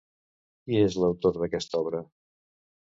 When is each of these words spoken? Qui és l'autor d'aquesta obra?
Qui 0.63 0.79
és 0.87 0.97
l'autor 1.03 1.39
d'aquesta 1.45 1.85
obra? 1.87 2.05